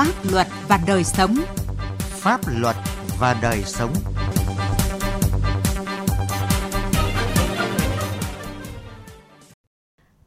[0.00, 1.36] Pháp luật và đời sống.
[1.98, 2.76] Pháp luật
[3.18, 3.92] và đời sống.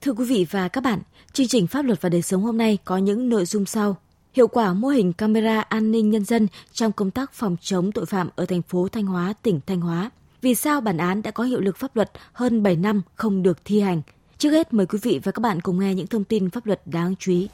[0.01, 0.99] Thưa quý vị và các bạn,
[1.31, 3.97] chương trình Pháp luật và đời sống hôm nay có những nội dung sau.
[4.33, 8.05] Hiệu quả mô hình camera an ninh nhân dân trong công tác phòng chống tội
[8.05, 10.09] phạm ở thành phố Thanh Hóa, tỉnh Thanh Hóa.
[10.41, 13.57] Vì sao bản án đã có hiệu lực pháp luật hơn 7 năm không được
[13.65, 14.01] thi hành?
[14.37, 16.81] Trước hết mời quý vị và các bạn cùng nghe những thông tin pháp luật
[16.85, 17.47] đáng chú ý.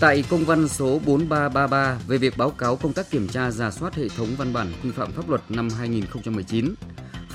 [0.00, 3.94] Tại công văn số 4333 về việc báo cáo công tác kiểm tra giả soát
[3.94, 6.74] hệ thống văn bản quy phạm pháp luật năm 2019,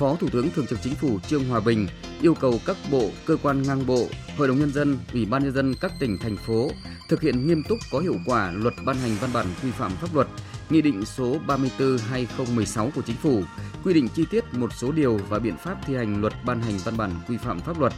[0.02, 1.88] Phó Thủ tướng Thường trực Chính phủ Trương Hòa Bình
[2.22, 5.54] yêu cầu các bộ, cơ quan ngang bộ, Hội đồng Nhân dân, Ủy ban Nhân
[5.54, 6.70] dân các tỉnh, thành phố
[7.10, 10.16] thực hiện nghiêm túc có hiệu quả luật ban hành văn bản quy phạm pháp
[10.16, 10.27] luật,
[10.70, 13.44] Nghị định số 34-2016 của Chính phủ,
[13.84, 16.77] quy định chi tiết một số điều và biện pháp thi hành luật ban hành
[16.84, 17.94] văn bản quy phạm pháp luật,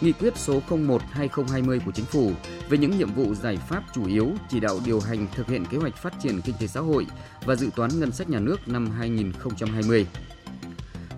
[0.00, 2.32] Nghị quyết số 01-2020 của Chính phủ
[2.68, 5.78] về những nhiệm vụ giải pháp chủ yếu chỉ đạo điều hành thực hiện kế
[5.78, 7.06] hoạch phát triển kinh tế xã hội
[7.44, 10.06] và dự toán ngân sách nhà nước năm 2020.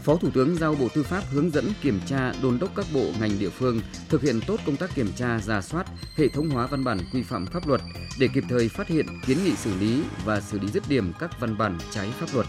[0.04, 3.04] Phó Thủ tướng giao Bộ Tư pháp hướng dẫn kiểm tra đôn đốc các bộ
[3.20, 5.86] ngành địa phương thực hiện tốt công tác kiểm tra, giả soát,
[6.16, 7.80] hệ thống hóa văn bản quy phạm pháp luật
[8.20, 11.40] để kịp thời phát hiện, kiến nghị xử lý và xử lý dứt điểm các
[11.40, 12.46] văn bản trái pháp luật.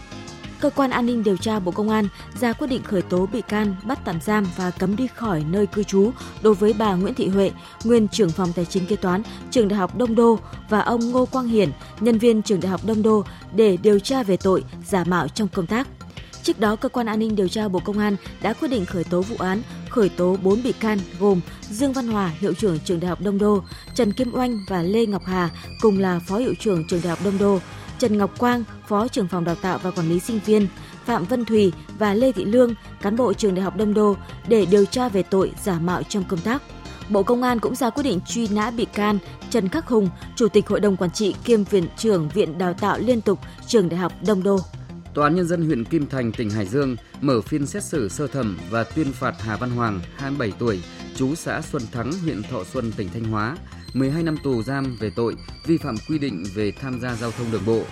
[0.60, 2.08] Cơ quan an ninh điều tra Bộ Công an
[2.40, 5.66] ra quyết định khởi tố bị can, bắt tạm giam và cấm đi khỏi nơi
[5.66, 6.10] cư trú
[6.42, 7.50] đối với bà Nguyễn Thị Huệ,
[7.84, 10.38] nguyên trưởng phòng tài chính kế toán trường Đại học Đông Đô
[10.70, 14.22] và ông Ngô Quang Hiển, nhân viên trường Đại học Đông Đô để điều tra
[14.22, 15.88] về tội giả mạo trong công tác.
[16.44, 19.04] Trước đó, cơ quan an ninh điều tra Bộ Công an đã quyết định khởi
[19.04, 23.00] tố vụ án, khởi tố 4 bị can gồm Dương Văn Hòa, hiệu trưởng trường
[23.00, 23.62] Đại học Đông Đô,
[23.94, 27.18] Trần Kim Oanh và Lê Ngọc Hà cùng là phó hiệu trưởng trường Đại học
[27.24, 27.58] Đông Đô,
[27.98, 30.68] Trần Ngọc Quang, phó trưởng phòng đào tạo và quản lý sinh viên,
[31.04, 34.16] Phạm Vân Thùy và Lê Thị Lương, cán bộ trường Đại học Đông Đô
[34.48, 36.62] để điều tra về tội giả mạo trong công tác.
[37.08, 39.18] Bộ Công an cũng ra quyết định truy nã bị can
[39.50, 42.98] Trần Khắc Hùng, Chủ tịch Hội đồng Quản trị kiêm Viện trưởng Viện Đào tạo
[42.98, 44.58] Liên tục Trường Đại học Đông Đô.
[45.14, 48.26] Tòa án Nhân dân huyện Kim Thành, tỉnh Hải Dương mở phiên xét xử sơ
[48.26, 50.82] thẩm và tuyên phạt Hà Văn Hoàng, 27 tuổi,
[51.16, 53.56] chú xã Xuân Thắng, huyện Thọ Xuân, tỉnh Thanh Hóa,
[53.92, 55.36] 12 năm tù giam về tội
[55.66, 57.82] vi phạm quy định về tham gia giao thông đường bộ.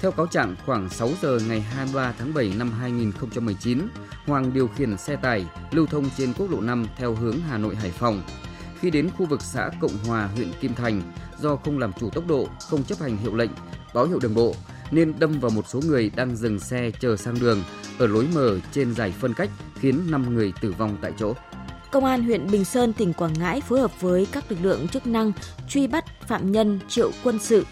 [0.00, 3.78] Theo cáo trạng, khoảng 6 giờ ngày 23 tháng 7 năm 2019,
[4.26, 7.74] Hoàng điều khiển xe tải lưu thông trên quốc lộ 5 theo hướng Hà Nội
[7.76, 8.22] Hải Phòng.
[8.80, 11.02] Khi đến khu vực xã Cộng Hòa, huyện Kim Thành,
[11.40, 13.50] do không làm chủ tốc độ, không chấp hành hiệu lệnh,
[13.94, 14.54] báo hiệu đường bộ,
[14.90, 17.62] nên đâm vào một số người đang dừng xe chờ sang đường
[17.98, 21.34] ở lối mở trên giải phân cách khiến 5 người tử vong tại chỗ.
[21.90, 25.06] Công an huyện Bình Sơn, tỉnh Quảng Ngãi phối hợp với các lực lượng chức
[25.06, 25.32] năng
[25.68, 27.64] truy bắt phạm nhân Triệu Quân Sự,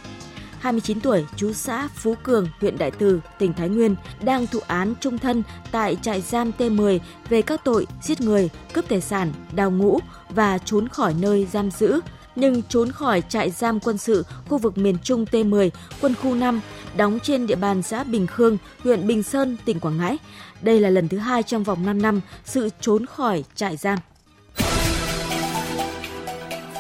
[0.61, 4.95] 29 tuổi, chú xã Phú Cường, huyện Đại Từ, tỉnh Thái Nguyên, đang thụ án
[5.01, 6.99] trung thân tại trại giam T10
[7.29, 9.99] về các tội giết người, cướp tài sản, đào ngũ
[10.31, 12.01] và trốn khỏi nơi giam giữ,
[12.39, 16.61] nhưng trốn khỏi trại giam quân sự khu vực miền Trung T10, quân khu 5,
[16.97, 20.19] đóng trên địa bàn xã Bình Khương, huyện Bình Sơn, tỉnh Quảng Ngãi.
[20.63, 23.99] Đây là lần thứ hai trong vòng 5 năm sự trốn khỏi trại giam.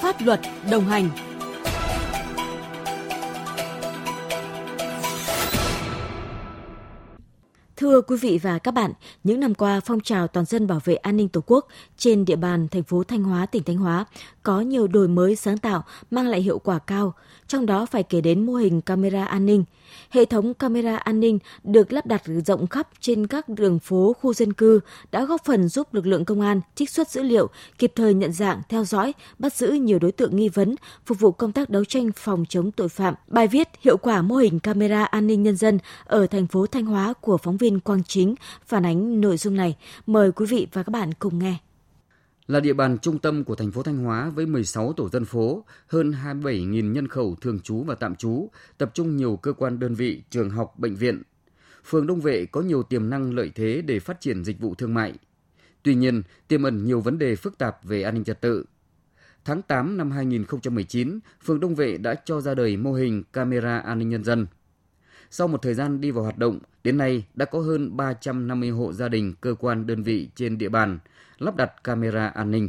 [0.02, 1.28] Pháp luật đồng hành
[7.88, 8.93] Thưa quý vị và các bạn,
[9.25, 12.37] những năm qua phong trào toàn dân bảo vệ an ninh Tổ quốc trên địa
[12.37, 14.04] bàn thành phố Thanh Hóa, tỉnh Thanh Hóa
[14.43, 17.15] có nhiều đổi mới sáng tạo mang lại hiệu quả cao,
[17.47, 19.65] trong đó phải kể đến mô hình camera an ninh.
[20.10, 24.34] Hệ thống camera an ninh được lắp đặt rộng khắp trên các đường phố khu
[24.34, 24.81] dân cư
[25.12, 28.32] đã góp phần giúp lực lượng công an trích xuất dữ liệu, kịp thời nhận
[28.32, 30.75] dạng, theo dõi, bắt giữ nhiều đối tượng nghi vấn,
[31.06, 33.15] phục vụ công tác đấu tranh phòng chống tội phạm.
[33.28, 36.87] Bài viết Hiệu quả mô hình camera an ninh nhân dân ở thành phố Thanh
[36.87, 38.34] Hóa của phóng viên Quang Chính
[38.66, 39.77] phản ánh nội dung này.
[40.06, 41.59] Mời quý vị và các bạn cùng nghe
[42.49, 45.65] là địa bàn trung tâm của thành phố Thanh Hóa với 16 tổ dân phố,
[45.87, 49.94] hơn 27.000 nhân khẩu thường trú và tạm trú, tập trung nhiều cơ quan đơn
[49.94, 51.22] vị, trường học, bệnh viện.
[51.84, 54.94] Phường Đông Vệ có nhiều tiềm năng lợi thế để phát triển dịch vụ thương
[54.94, 55.15] mại.
[55.83, 58.64] Tuy nhiên, tiềm ẩn nhiều vấn đề phức tạp về an ninh trật tự.
[59.44, 63.99] Tháng 8 năm 2019, phường Đông Vệ đã cho ra đời mô hình camera an
[63.99, 64.47] ninh nhân dân.
[65.30, 68.92] Sau một thời gian đi vào hoạt động, đến nay đã có hơn 350 hộ
[68.92, 70.98] gia đình, cơ quan đơn vị trên địa bàn
[71.38, 72.69] lắp đặt camera an ninh.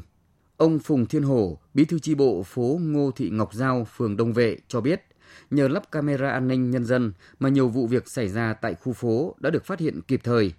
[0.57, 4.33] Ông Phùng Thiên Hổ, bí thư chi bộ phố Ngô Thị Ngọc Giao, phường Đông
[4.33, 5.03] Vệ cho biết,
[5.51, 8.93] nhờ lắp camera an ninh nhân dân mà nhiều vụ việc xảy ra tại khu
[8.93, 10.53] phố đã được phát hiện kịp thời.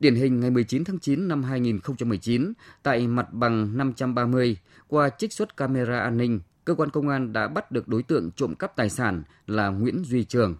[0.00, 4.56] Điển hình ngày 19 tháng 9 năm 2019, tại mặt bằng 530,
[4.88, 8.30] qua trích xuất camera an ninh, cơ quan công an đã bắt được đối tượng
[8.36, 10.56] trộm cắp tài sản là Nguyễn Duy Trường.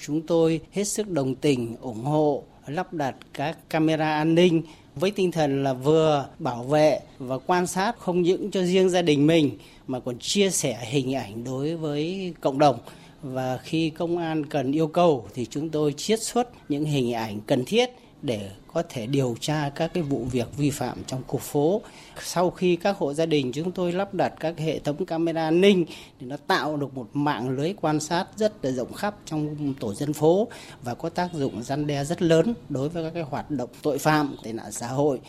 [0.00, 4.62] Chúng tôi hết sức đồng tình, ủng hộ lắp đặt các camera an ninh
[4.94, 9.02] với tinh thần là vừa bảo vệ và quan sát không những cho riêng gia
[9.02, 12.78] đình mình mà còn chia sẻ hình ảnh đối với cộng đồng.
[13.22, 17.40] Và khi công an cần yêu cầu thì chúng tôi chiết xuất những hình ảnh
[17.46, 17.90] cần thiết
[18.22, 21.82] để có thể điều tra các cái vụ việc vi phạm trong khu phố.
[22.20, 25.60] Sau khi các hộ gia đình chúng tôi lắp đặt các hệ thống camera an
[25.60, 25.84] ninh
[26.20, 29.94] thì nó tạo được một mạng lưới quan sát rất là rộng khắp trong tổ
[29.94, 30.48] dân phố
[30.82, 33.98] và có tác dụng răn đe rất lớn đối với các cái hoạt động tội
[33.98, 35.20] phạm, tệ nạn xã hội.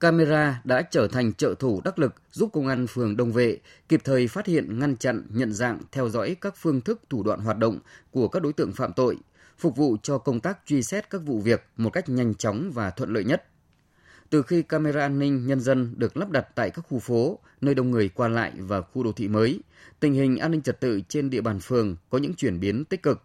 [0.00, 3.58] Camera đã trở thành trợ thủ đắc lực giúp công an phường Đông Vệ
[3.88, 7.40] kịp thời phát hiện, ngăn chặn, nhận dạng, theo dõi các phương thức thủ đoạn
[7.40, 7.78] hoạt động
[8.10, 9.16] của các đối tượng phạm tội,
[9.58, 12.90] phục vụ cho công tác truy xét các vụ việc một cách nhanh chóng và
[12.90, 13.44] thuận lợi nhất.
[14.30, 17.74] Từ khi camera an ninh nhân dân được lắp đặt tại các khu phố, nơi
[17.74, 19.60] đông người qua lại và khu đô thị mới,
[20.00, 23.02] tình hình an ninh trật tự trên địa bàn phường có những chuyển biến tích
[23.02, 23.22] cực.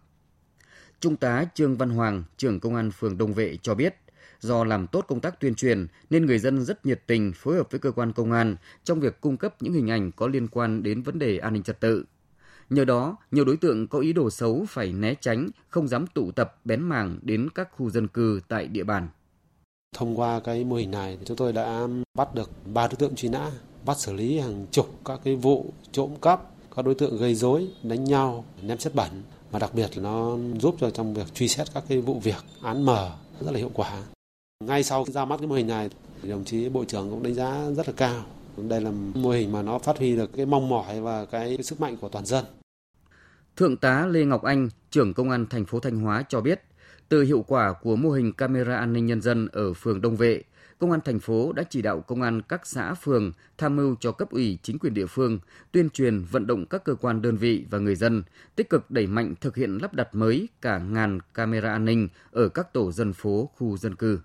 [1.00, 3.94] Trung tá Trương Văn Hoàng, trưởng công an phường Đông Vệ cho biết,
[4.40, 7.70] do làm tốt công tác tuyên truyền nên người dân rất nhiệt tình phối hợp
[7.70, 10.82] với cơ quan công an trong việc cung cấp những hình ảnh có liên quan
[10.82, 12.04] đến vấn đề an ninh trật tự.
[12.70, 16.32] Nhờ đó, nhiều đối tượng có ý đồ xấu phải né tránh, không dám tụ
[16.32, 19.08] tập bén mảng đến các khu dân cư tại địa bàn.
[19.94, 23.28] Thông qua cái mô hình này, chúng tôi đã bắt được ba đối tượng truy
[23.28, 23.50] nã,
[23.86, 27.68] bắt xử lý hàng chục các cái vụ trộm cắp, các đối tượng gây rối,
[27.82, 29.10] đánh nhau, ném chất bẩn
[29.52, 32.44] mà đặc biệt là nó giúp cho trong việc truy xét các cái vụ việc
[32.62, 34.02] án mở rất là hiệu quả.
[34.64, 35.90] Ngay sau ra mắt cái mô hình này,
[36.22, 38.24] đồng chí bộ trưởng cũng đánh giá rất là cao.
[38.56, 41.80] Đây là mô hình mà nó phát huy được cái mong mỏi và cái sức
[41.80, 42.44] mạnh của toàn dân.
[43.56, 46.62] Thượng tá Lê Ngọc Anh, trưởng công an thành phố Thanh Hóa cho biết,
[47.08, 50.42] từ hiệu quả của mô hình camera an ninh nhân dân ở phường Đông Vệ,
[50.78, 54.12] Công an thành phố đã chỉ đạo công an các xã phường tham mưu cho
[54.12, 55.38] cấp ủy chính quyền địa phương
[55.72, 58.22] tuyên truyền vận động các cơ quan đơn vị và người dân
[58.56, 62.48] tích cực đẩy mạnh thực hiện lắp đặt mới cả ngàn camera an ninh ở
[62.48, 64.20] các tổ dân phố, khu dân cư.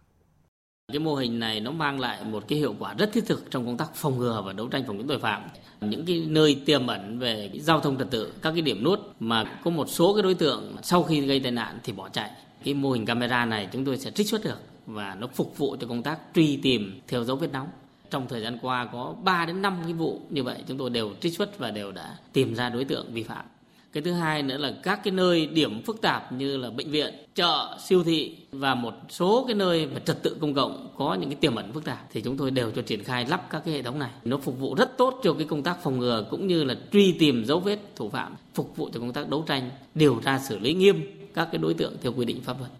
[0.91, 3.65] Cái mô hình này nó mang lại một cái hiệu quả rất thiết thực trong
[3.65, 5.41] công tác phòng ngừa và đấu tranh phòng chống tội phạm.
[5.81, 9.43] Những cái nơi tiềm ẩn về giao thông trật tự, các cái điểm nút mà
[9.63, 12.31] có một số cái đối tượng sau khi gây tai nạn thì bỏ chạy.
[12.63, 15.75] Cái mô hình camera này chúng tôi sẽ trích xuất được và nó phục vụ
[15.79, 17.67] cho công tác truy tìm theo dấu vết nóng.
[18.09, 21.11] Trong thời gian qua có 3 đến 5 cái vụ như vậy chúng tôi đều
[21.21, 23.45] trích xuất và đều đã tìm ra đối tượng vi phạm.
[23.93, 27.13] Cái thứ hai nữa là các cái nơi điểm phức tạp như là bệnh viện,
[27.35, 31.29] chợ, siêu thị và một số cái nơi mà trật tự công cộng có những
[31.29, 33.73] cái tiềm ẩn phức tạp thì chúng tôi đều cho triển khai lắp các cái
[33.73, 34.11] hệ thống này.
[34.23, 37.11] Nó phục vụ rất tốt cho cái công tác phòng ngừa cũng như là truy
[37.19, 40.59] tìm dấu vết thủ phạm, phục vụ cho công tác đấu tranh, điều tra xử
[40.59, 41.01] lý nghiêm
[41.33, 42.71] các cái đối tượng theo quy định pháp luật.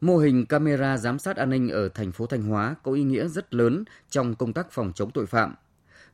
[0.00, 3.28] Mô hình camera giám sát an ninh ở thành phố Thanh Hóa có ý nghĩa
[3.28, 5.54] rất lớn trong công tác phòng chống tội phạm.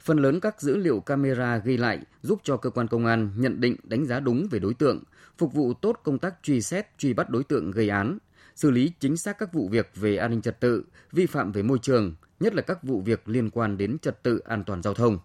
[0.05, 3.61] Phần lớn các dữ liệu camera ghi lại giúp cho cơ quan công an nhận
[3.61, 5.03] định đánh giá đúng về đối tượng,
[5.39, 8.19] phục vụ tốt công tác truy xét, truy bắt đối tượng gây án,
[8.55, 11.63] xử lý chính xác các vụ việc về an ninh trật tự, vi phạm về
[11.63, 14.95] môi trường, nhất là các vụ việc liên quan đến trật tự an toàn giao
[14.95, 15.19] thông.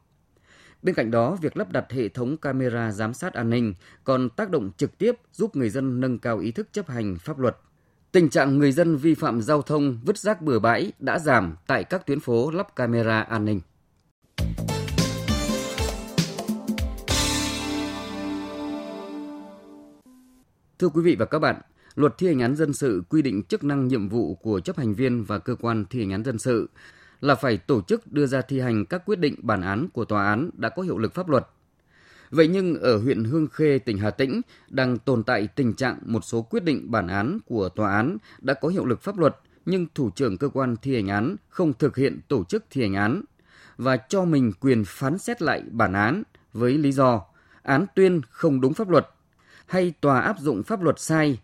[0.83, 3.73] Bên cạnh đó, việc lắp đặt hệ thống camera giám sát an ninh
[4.03, 7.39] còn tác động trực tiếp giúp người dân nâng cao ý thức chấp hành pháp
[7.39, 7.57] luật.
[8.11, 11.83] Tình trạng người dân vi phạm giao thông vứt rác bừa bãi đã giảm tại
[11.83, 13.61] các tuyến phố lắp camera an ninh.
[20.79, 21.61] Thưa quý vị và các bạn,
[21.99, 24.93] Luật thi hành án dân sự quy định chức năng nhiệm vụ của chấp hành
[24.93, 26.69] viên và cơ quan thi hành án dân sự
[27.21, 30.25] là phải tổ chức đưa ra thi hành các quyết định bản án của tòa
[30.25, 31.47] án đã có hiệu lực pháp luật.
[32.31, 36.25] Vậy nhưng ở huyện Hương Khê, tỉnh Hà Tĩnh đang tồn tại tình trạng một
[36.25, 39.85] số quyết định bản án của tòa án đã có hiệu lực pháp luật nhưng
[39.95, 43.21] thủ trưởng cơ quan thi hành án không thực hiện tổ chức thi hành án
[43.79, 47.21] và cho mình quyền phán xét lại bản án với lý do
[47.63, 49.09] án tuyên không đúng pháp luật
[49.65, 51.39] hay tòa áp dụng pháp luật sai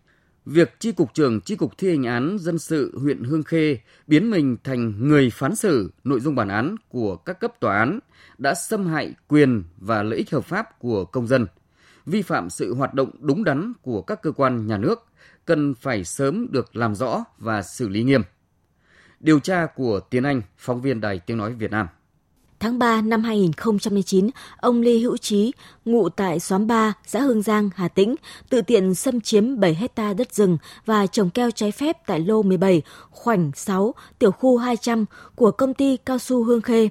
[0.45, 4.31] việc chi cục trưởng chi cục thi hành án dân sự huyện Hương Khê biến
[4.31, 7.99] mình thành người phán xử nội dung bản án của các cấp tòa án
[8.37, 11.47] đã xâm hại quyền và lợi ích hợp pháp của công dân,
[12.05, 15.05] vi phạm sự hoạt động đúng đắn của các cơ quan nhà nước,
[15.45, 18.21] cần phải sớm được làm rõ và xử lý nghiêm.
[19.19, 21.87] Điều tra của Tiến Anh, phóng viên Đài Tiếng Nói Việt Nam.
[22.65, 25.51] Tháng 3 năm 2009, ông Lê Hữu Trí,
[25.85, 28.15] ngụ tại xóm 3, xã Hương Giang, Hà Tĩnh,
[28.49, 32.41] tự tiện xâm chiếm 7 hecta đất rừng và trồng keo trái phép tại lô
[32.41, 35.05] 17, khoảnh 6, tiểu khu 200
[35.35, 36.89] của công ty cao su Hương Khê.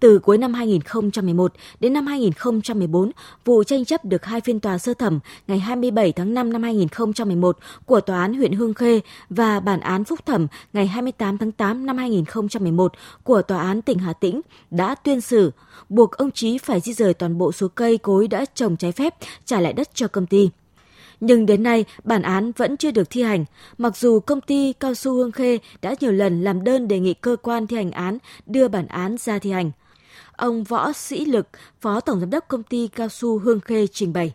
[0.00, 3.10] Từ cuối năm 2011 đến năm 2014,
[3.44, 7.58] vụ tranh chấp được hai phiên tòa sơ thẩm ngày 27 tháng 5 năm 2011
[7.86, 11.86] của Tòa án huyện Hương Khê và bản án phúc thẩm ngày 28 tháng 8
[11.86, 12.92] năm 2011
[13.22, 14.40] của Tòa án tỉnh Hà Tĩnh
[14.70, 15.50] đã tuyên xử,
[15.88, 19.14] buộc ông Trí phải di rời toàn bộ số cây cối đã trồng trái phép,
[19.44, 20.50] trả lại đất cho công ty.
[21.20, 23.44] Nhưng đến nay, bản án vẫn chưa được thi hành,
[23.78, 27.14] mặc dù công ty Cao su Hương Khê đã nhiều lần làm đơn đề nghị
[27.14, 29.70] cơ quan thi hành án đưa bản án ra thi hành.
[30.40, 31.48] Ông Võ Sĩ Lực,
[31.80, 34.32] Phó Tổng Giám đốc Công ty Cao su Hương Khê trình bày.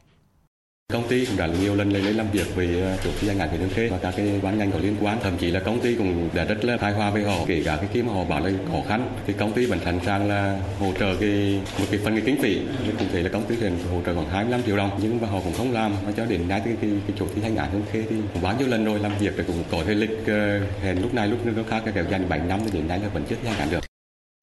[0.93, 3.49] Công ty cũng đã nhiều lần lên làm việc với ờ, chủ thi hành án
[3.49, 5.17] huyện Hương Khê và các cái ban ngành có liên quan.
[5.23, 7.75] Thậm chí là công ty cũng đã rất là hài hòa với họ, kể cả
[7.75, 10.59] cái khi mà họ bảo là khó khăn thì công ty vẫn sẵn sàng là
[10.79, 12.59] hỗ trợ cái một cái phần cái kinh phí.
[12.99, 15.39] Cụ thể là công ty hiện hỗ trợ khoảng 25 triệu đồng nhưng mà họ
[15.43, 15.93] cũng không làm.
[16.05, 18.41] Và cho đến nay cái, cái, cái chủ thi hành án Hương Khê thì cũng
[18.41, 21.27] bao nhiêu lần rồi làm việc thì cũng có thể lịch ờ, hẹn lúc này
[21.27, 23.59] lúc khác cái kéo dài 7 năm thì đến nay là vẫn chưa thi hành
[23.59, 23.94] án được.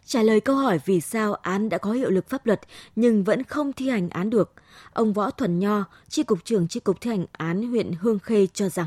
[0.07, 2.61] Trả lời câu hỏi vì sao án đã có hiệu lực pháp luật
[2.97, 4.53] nhưng vẫn không thi hành án được,
[4.93, 8.47] ông Võ Thuần Nho, tri cục trưởng tri cục thi hành án huyện Hương Khê
[8.55, 8.87] cho rằng.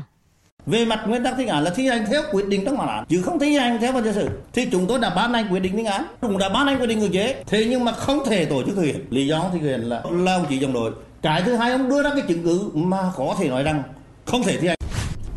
[0.66, 3.04] Về mặt nguyên tắc thi hành là thi hành theo quyết định trong bản án.
[3.08, 5.60] Chứ không thi hành theo văn dân sự thì chúng tôi đã ban hành quyết
[5.60, 6.04] định thi án.
[6.20, 7.42] Cũng đã ban hành quyết định ngược chế.
[7.46, 9.06] Thế nhưng mà không thể tổ chức thực hiện.
[9.10, 10.92] Lý do thực hiện là là ông chỉ dòng đội.
[11.22, 13.82] Cái thứ hai ông đưa ra cái chứng cứ mà có thể nói rằng
[14.24, 14.76] không thể thi hành.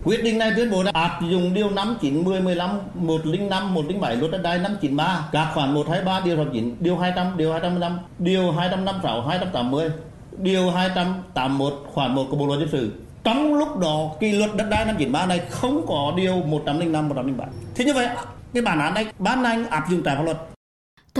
[0.03, 4.15] Quyết định này tuyên bố đã áp dụng điều 5, 9, 10, 15, 105, 107
[4.15, 9.22] luật đất đai 593, các khoản 123, điều 69, điều 200, điều 215, điều 256,
[9.22, 9.89] 280,
[10.38, 12.91] điều 281, khoản 1 của Bộ luật dân sự.
[13.24, 17.48] Trong lúc đó, kỳ luật đất đai 593 này không có điều 105, 107.
[17.75, 18.08] Thế như vậy,
[18.53, 20.38] cái bản án này ban hành áp dụng trái pháp luật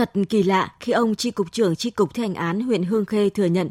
[0.00, 3.04] Thật kỳ lạ khi ông tri cục trưởng tri cục thi hành án huyện Hương
[3.04, 3.70] Khê thừa nhận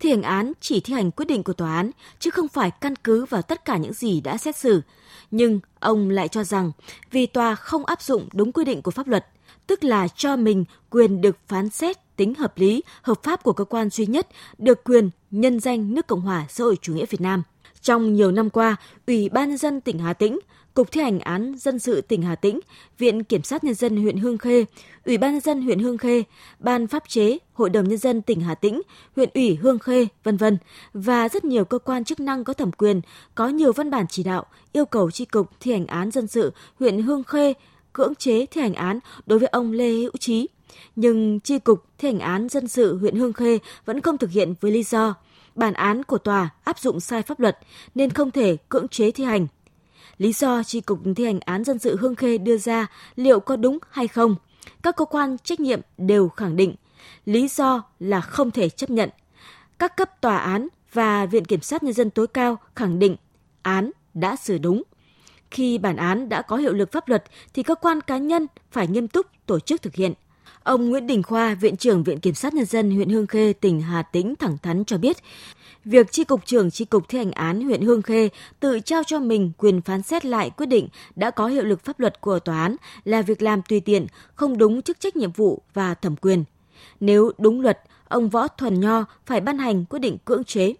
[0.00, 2.96] thi hành án chỉ thi hành quyết định của tòa án chứ không phải căn
[2.96, 4.82] cứ vào tất cả những gì đã xét xử.
[5.30, 6.72] Nhưng ông lại cho rằng
[7.10, 9.26] vì tòa không áp dụng đúng quy định của pháp luật,
[9.66, 13.64] tức là cho mình quyền được phán xét tính hợp lý, hợp pháp của cơ
[13.64, 14.28] quan duy nhất
[14.58, 17.42] được quyền nhân danh nước Cộng hòa xã hội chủ nghĩa Việt Nam.
[17.82, 20.38] Trong nhiều năm qua, Ủy ban nhân dân tỉnh Hà Tĩnh
[20.76, 22.60] Cục thi hành án dân sự tỉnh Hà Tĩnh,
[22.98, 24.64] Viện Kiểm sát Nhân dân huyện Hương Khê,
[25.04, 26.22] Ủy ban nhân dân huyện Hương Khê,
[26.58, 28.82] Ban pháp chế, Hội đồng Nhân dân tỉnh Hà Tĩnh,
[29.16, 30.58] huyện ủy Hương Khê, vân vân
[30.92, 33.00] và rất nhiều cơ quan chức năng có thẩm quyền
[33.34, 36.52] có nhiều văn bản chỉ đạo yêu cầu tri cục thi hành án dân sự
[36.80, 37.54] huyện Hương Khê
[37.92, 40.48] cưỡng chế thi hành án đối với ông Lê Hữu Trí.
[40.96, 44.54] Nhưng tri cục thi hành án dân sự huyện Hương Khê vẫn không thực hiện
[44.60, 45.14] với lý do
[45.54, 47.58] bản án của tòa áp dụng sai pháp luật
[47.94, 49.46] nên không thể cưỡng chế thi hành.
[50.18, 53.56] Lý do Tri Cục Thi hành án dân sự Hương Khê đưa ra liệu có
[53.56, 54.36] đúng hay không?
[54.82, 56.74] Các cơ quan trách nhiệm đều khẳng định
[57.24, 59.10] lý do là không thể chấp nhận.
[59.78, 63.16] Các cấp tòa án và Viện Kiểm sát Nhân dân tối cao khẳng định
[63.62, 64.82] án đã xử đúng.
[65.50, 68.86] Khi bản án đã có hiệu lực pháp luật thì cơ quan cá nhân phải
[68.86, 70.12] nghiêm túc tổ chức thực hiện.
[70.66, 73.80] Ông Nguyễn Đình Khoa, Viện trưởng Viện Kiểm sát Nhân dân huyện Hương Khê, tỉnh
[73.80, 75.16] Hà Tĩnh thẳng thắn cho biết,
[75.84, 78.28] việc tri cục trưởng tri cục thi hành án huyện Hương Khê
[78.60, 82.00] tự trao cho mình quyền phán xét lại quyết định đã có hiệu lực pháp
[82.00, 85.62] luật của tòa án là việc làm tùy tiện, không đúng chức trách nhiệm vụ
[85.74, 86.44] và thẩm quyền.
[87.00, 90.74] Nếu đúng luật, ông Võ Thuần Nho phải ban hành quyết định cưỡng chế.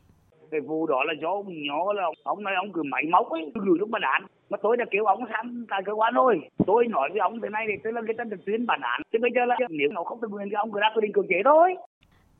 [0.51, 3.53] Cái vụ đó là do ông nhỏ là ông nói ông cứ máy móc ấy,
[3.55, 4.23] gửi lúc bản án.
[4.51, 6.41] Mà tôi đã kêu ông sang tại cơ quan thôi.
[6.67, 9.03] Tôi nói với ông thế này thì tôi là người ta được tuyên bản án.
[9.13, 11.13] Chứ bây giờ là nếu nó không thực hiện thì ông cứ ra quyết định
[11.13, 11.75] cưỡng chế thôi.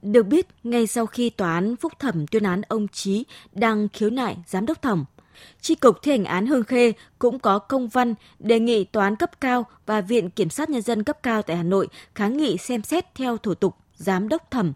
[0.03, 4.11] Được biết, ngay sau khi tòa án phúc thẩm tuyên án ông Trí đang khiếu
[4.11, 5.05] nại giám đốc thẩm,
[5.61, 9.17] Tri cục thi hành án Hương Khê cũng có công văn đề nghị tòa án
[9.17, 12.57] cấp cao và Viện Kiểm sát Nhân dân cấp cao tại Hà Nội kháng nghị
[12.57, 14.73] xem xét theo thủ tục giám đốc thẩm.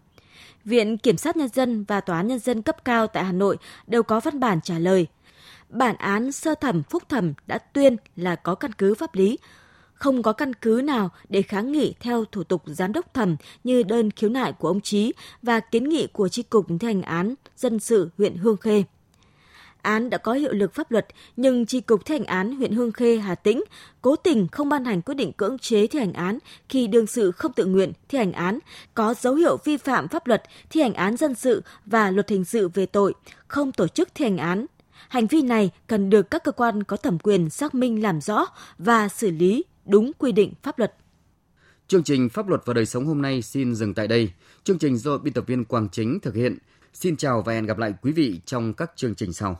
[0.65, 3.57] Viện Kiểm sát Nhân dân và Tòa án Nhân dân cấp cao tại Hà Nội
[3.87, 5.07] đều có văn bản trả lời.
[5.69, 9.37] Bản án sơ thẩm phúc thẩm đã tuyên là có căn cứ pháp lý,
[9.93, 13.83] không có căn cứ nào để kháng nghị theo thủ tục giám đốc thẩm như
[13.83, 17.35] đơn khiếu nại của ông Trí và kiến nghị của Tri Cục Thi hành án
[17.55, 18.83] dân sự huyện Hương Khê.
[19.81, 22.91] Án đã có hiệu lực pháp luật, nhưng Tri Cục Thi hành án huyện Hương
[22.91, 23.63] Khê, Hà Tĩnh
[24.01, 26.37] cố tình không ban hành quyết định cưỡng chế thi hành án
[26.69, 28.59] khi đương sự không tự nguyện thi hành án,
[28.93, 32.45] có dấu hiệu vi phạm pháp luật thi hành án dân sự và luật hình
[32.45, 33.13] sự về tội
[33.47, 34.65] không tổ chức thi hành án.
[35.09, 38.45] Hành vi này cần được các cơ quan có thẩm quyền xác minh làm rõ
[38.77, 40.93] và xử lý đúng quy định pháp luật.
[41.87, 44.31] Chương trình Pháp luật và đời sống hôm nay xin dừng tại đây.
[44.63, 46.57] Chương trình do biên tập viên Quang Chính thực hiện.
[46.93, 49.59] Xin chào và hẹn gặp lại quý vị trong các chương trình sau.